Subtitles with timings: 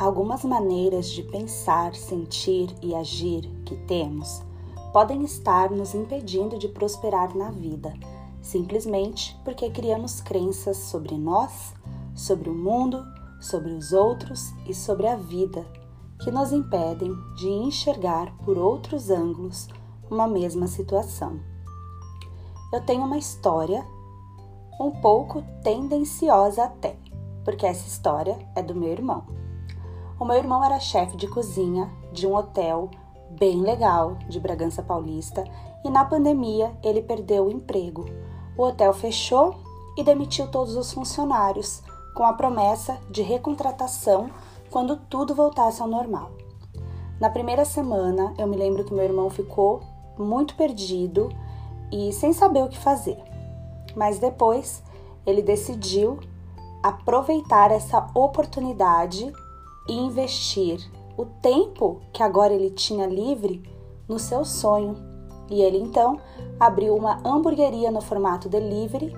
[0.00, 4.40] Algumas maneiras de pensar, sentir e agir que temos
[4.94, 7.92] podem estar nos impedindo de prosperar na vida,
[8.40, 11.74] simplesmente porque criamos crenças sobre nós,
[12.14, 13.04] sobre o mundo,
[13.42, 15.66] sobre os outros e sobre a vida
[16.22, 19.68] que nos impedem de enxergar por outros ângulos
[20.10, 21.38] uma mesma situação.
[22.72, 23.86] Eu tenho uma história
[24.80, 26.96] um pouco tendenciosa até,
[27.44, 29.49] porque essa história é do meu irmão.
[30.20, 32.90] O meu irmão era chefe de cozinha de um hotel
[33.30, 35.42] bem legal de Bragança Paulista
[35.82, 38.04] e na pandemia ele perdeu o emprego.
[38.54, 39.54] O hotel fechou
[39.96, 41.82] e demitiu todos os funcionários,
[42.14, 44.30] com a promessa de recontratação
[44.70, 46.32] quando tudo voltasse ao normal.
[47.18, 49.80] Na primeira semana, eu me lembro que meu irmão ficou
[50.18, 51.30] muito perdido
[51.90, 53.16] e sem saber o que fazer.
[53.96, 54.82] Mas depois,
[55.24, 56.20] ele decidiu
[56.82, 59.32] aproveitar essa oportunidade
[59.88, 60.80] e investir
[61.16, 63.62] o tempo que agora ele tinha livre
[64.08, 64.96] no seu sonho.
[65.50, 66.18] E ele então
[66.58, 69.14] abriu uma hamburgueria no formato delivery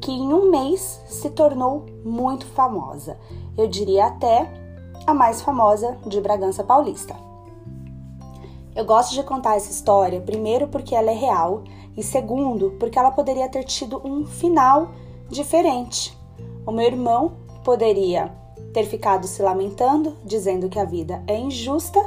[0.00, 3.18] que em um mês se tornou muito famosa.
[3.56, 4.52] Eu diria até
[5.06, 7.16] a mais famosa de Bragança Paulista.
[8.74, 11.62] Eu gosto de contar essa história, primeiro porque ela é real
[11.96, 14.90] e segundo porque ela poderia ter tido um final
[15.30, 16.16] diferente.
[16.66, 17.32] O meu irmão
[17.64, 18.30] poderia
[18.76, 21.98] ter ficado se lamentando, dizendo que a vida é injusta,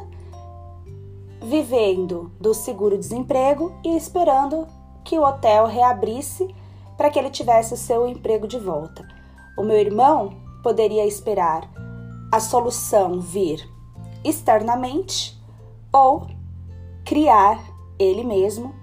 [1.42, 4.67] vivendo do seguro-desemprego e esperando
[5.03, 6.47] que o hotel reabrisse
[6.95, 9.03] para que ele tivesse o seu emprego de volta.
[9.58, 11.67] O meu irmão poderia esperar
[12.31, 13.67] a solução vir
[14.23, 15.42] externamente
[15.92, 16.28] ou
[17.03, 17.59] criar
[17.97, 18.75] ele mesmo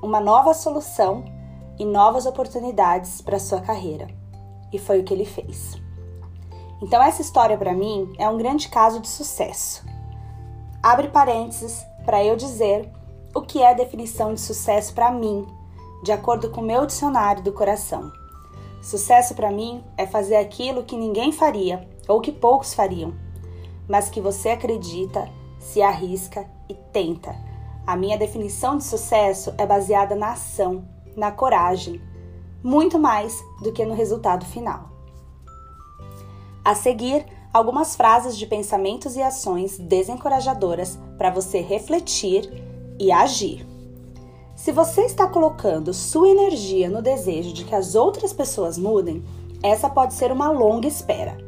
[0.00, 1.24] uma nova solução
[1.76, 4.06] e novas oportunidades para sua carreira.
[4.72, 5.84] E foi o que ele fez.
[6.80, 9.84] Então essa história para mim é um grande caso de sucesso.
[10.82, 12.90] Abre parênteses para eu dizer
[13.34, 15.46] o que é a definição de sucesso para mim,
[16.02, 18.10] de acordo com o meu dicionário do coração.
[18.82, 23.14] Sucesso para mim é fazer aquilo que ninguém faria ou que poucos fariam,
[23.88, 27.34] mas que você acredita, se arrisca e tenta.
[27.86, 30.84] A minha definição de sucesso é baseada na ação,
[31.16, 32.00] na coragem,
[32.62, 34.95] muito mais do que no resultado final.
[36.66, 42.42] A seguir, algumas frases de pensamentos e ações desencorajadoras para você refletir
[42.98, 43.64] e agir.
[44.56, 49.22] Se você está colocando sua energia no desejo de que as outras pessoas mudem,
[49.62, 51.38] essa pode ser uma longa espera.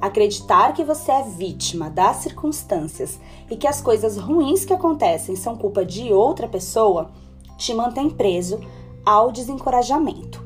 [0.00, 5.54] Acreditar que você é vítima das circunstâncias e que as coisas ruins que acontecem são
[5.54, 7.10] culpa de outra pessoa
[7.58, 8.58] te mantém preso
[9.04, 10.41] ao desencorajamento.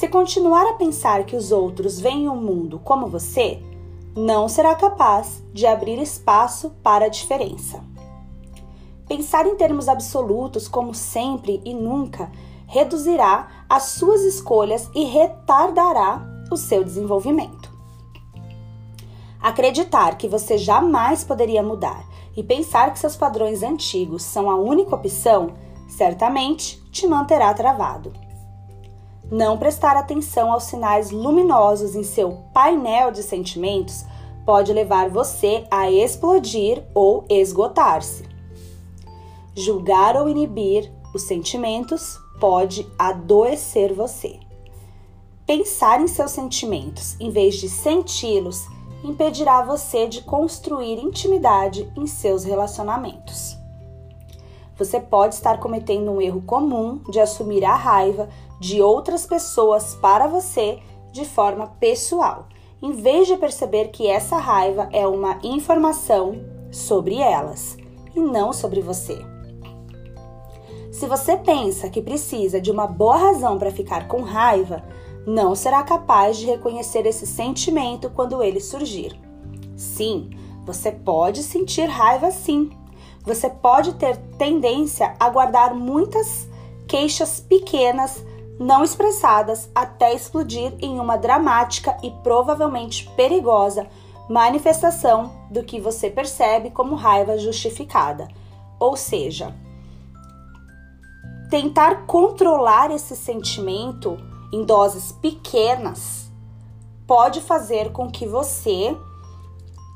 [0.00, 3.62] Se continuar a pensar que os outros veem o mundo como você,
[4.16, 7.84] não será capaz de abrir espaço para a diferença.
[9.06, 12.32] Pensar em termos absolutos, como sempre e nunca,
[12.66, 17.70] reduzirá as suas escolhas e retardará o seu desenvolvimento.
[19.38, 24.94] Acreditar que você jamais poderia mudar e pensar que seus padrões antigos são a única
[24.94, 25.52] opção,
[25.86, 28.10] certamente te manterá travado.
[29.30, 34.04] Não prestar atenção aos sinais luminosos em seu painel de sentimentos
[34.44, 38.24] pode levar você a explodir ou esgotar-se.
[39.54, 44.40] Julgar ou inibir os sentimentos pode adoecer você.
[45.46, 48.66] Pensar em seus sentimentos em vez de senti-los
[49.04, 53.56] impedirá você de construir intimidade em seus relacionamentos.
[54.76, 58.28] Você pode estar cometendo um erro comum de assumir a raiva
[58.60, 60.78] de outras pessoas para você
[61.10, 62.46] de forma pessoal,
[62.82, 67.76] em vez de perceber que essa raiva é uma informação sobre elas
[68.14, 69.18] e não sobre você.
[70.92, 74.84] Se você pensa que precisa de uma boa razão para ficar com raiva,
[75.26, 79.18] não será capaz de reconhecer esse sentimento quando ele surgir.
[79.76, 80.30] Sim,
[80.66, 82.70] você pode sentir raiva sim.
[83.24, 86.48] Você pode ter tendência a guardar muitas
[86.86, 88.24] queixas pequenas
[88.60, 93.88] não expressadas até explodir em uma dramática e provavelmente perigosa
[94.28, 98.28] manifestação do que você percebe como raiva justificada.
[98.78, 99.56] Ou seja,
[101.48, 104.18] tentar controlar esse sentimento
[104.52, 106.30] em doses pequenas
[107.06, 108.94] pode fazer com que você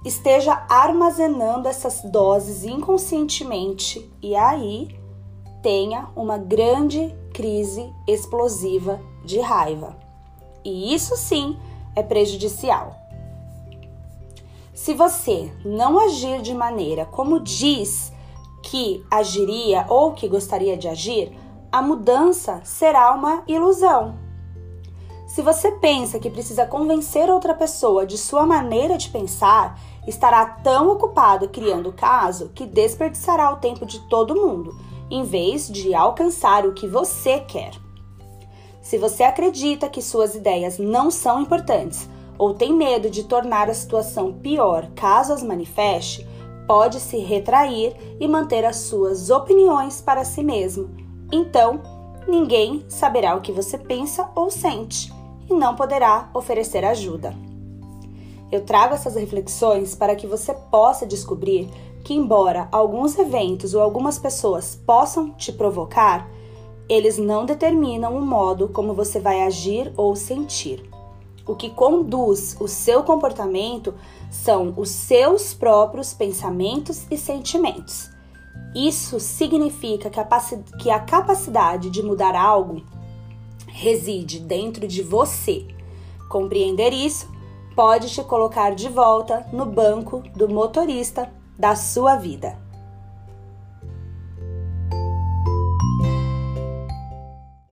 [0.07, 5.04] esteja armazenando essas doses inconscientemente e aí
[5.65, 9.97] tenha uma grande crise explosiva de raiva.
[10.63, 11.59] E isso sim
[11.97, 12.95] é prejudicial.
[14.75, 18.13] Se você não agir de maneira como diz
[18.63, 21.33] que agiria ou que gostaria de agir,
[21.73, 24.17] a mudança será uma ilusão.
[25.27, 30.91] Se você pensa que precisa convencer outra pessoa de sua maneira de pensar, estará tão
[30.91, 34.77] ocupado criando caso que desperdiçará o tempo de todo mundo,
[35.11, 37.73] em vez de alcançar o que você quer.
[38.83, 43.75] Se você acredita que suas ideias não são importantes ou tem medo de tornar a
[43.75, 46.27] situação pior caso as manifeste,
[46.67, 50.91] pode se retrair e manter as suas opiniões para si mesmo.
[51.33, 51.81] Então,
[52.27, 55.13] ninguém saberá o que você pensa ou sente
[55.49, 57.35] e não poderá oferecer ajuda.
[58.51, 61.69] Eu trago essas reflexões para que você possa descobrir
[62.05, 66.29] que, embora alguns eventos ou algumas pessoas possam te provocar,
[66.89, 70.89] eles não determinam o modo como você vai agir ou sentir.
[71.47, 73.95] O que conduz o seu comportamento
[74.31, 78.11] são os seus próprios pensamentos e sentimentos.
[78.75, 80.11] Isso significa
[80.79, 82.83] que a capacidade de mudar algo
[83.67, 85.67] reside dentro de você.
[86.29, 87.29] Compreender isso
[87.75, 92.64] pode te colocar de volta no banco do motorista da sua vida.